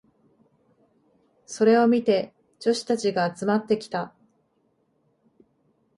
[1.45, 4.15] それを見て女子たちが集まってきた。